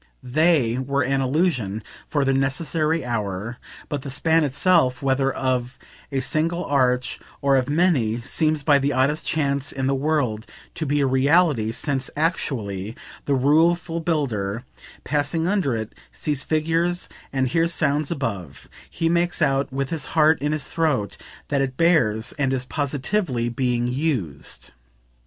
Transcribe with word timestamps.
THEY 0.23 0.79
were 0.79 1.03
an 1.03 1.21
illusion, 1.21 1.83
for 2.07 2.25
their 2.25 2.33
necessary 2.33 3.05
hour; 3.05 3.59
but 3.87 4.01
the 4.01 4.09
span 4.09 4.43
itself, 4.43 5.03
whether 5.03 5.31
of 5.31 5.77
a 6.11 6.21
single 6.21 6.65
arch 6.65 7.19
or 7.39 7.55
of 7.55 7.69
many, 7.69 8.19
seems 8.21 8.63
by 8.63 8.79
the 8.79 8.93
oddest 8.93 9.27
chance 9.27 9.71
in 9.71 9.85
the 9.85 9.93
world 9.93 10.47
to 10.73 10.87
be 10.87 11.01
a 11.01 11.05
reality; 11.05 11.71
since, 11.71 12.09
actually, 12.17 12.95
the 13.25 13.35
rueful 13.35 13.99
builder, 13.99 14.63
passing 15.03 15.45
under 15.47 15.75
it, 15.75 15.93
sees 16.11 16.43
figures 16.43 17.07
and 17.31 17.49
hears 17.49 17.71
sounds 17.71 18.09
above: 18.09 18.67
he 18.89 19.07
makes 19.07 19.39
out, 19.39 19.71
with 19.71 19.91
his 19.91 20.07
heart 20.17 20.41
in 20.41 20.51
his 20.51 20.65
throat, 20.65 21.15
that 21.49 21.61
it 21.61 21.77
bears 21.77 22.33
and 22.39 22.53
is 22.53 22.65
positively 22.65 23.49
being 23.49 23.85
"used." 23.85 24.71